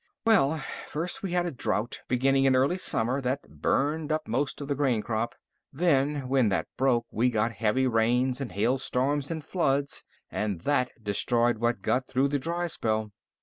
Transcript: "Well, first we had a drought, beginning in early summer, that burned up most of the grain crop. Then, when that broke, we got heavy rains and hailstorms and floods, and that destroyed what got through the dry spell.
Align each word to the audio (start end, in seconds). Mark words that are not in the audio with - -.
"Well, 0.25 0.57
first 0.87 1.21
we 1.21 1.33
had 1.33 1.45
a 1.45 1.51
drought, 1.51 1.99
beginning 2.07 2.45
in 2.45 2.55
early 2.55 2.79
summer, 2.79 3.21
that 3.21 3.61
burned 3.61 4.11
up 4.11 4.27
most 4.27 4.59
of 4.59 4.67
the 4.67 4.73
grain 4.73 5.03
crop. 5.03 5.35
Then, 5.71 6.27
when 6.27 6.49
that 6.49 6.65
broke, 6.75 7.05
we 7.11 7.29
got 7.29 7.51
heavy 7.51 7.85
rains 7.85 8.41
and 8.41 8.51
hailstorms 8.51 9.29
and 9.29 9.45
floods, 9.45 10.03
and 10.31 10.61
that 10.61 10.89
destroyed 11.03 11.59
what 11.59 11.83
got 11.83 12.07
through 12.07 12.29
the 12.29 12.39
dry 12.39 12.65
spell. 12.65 13.11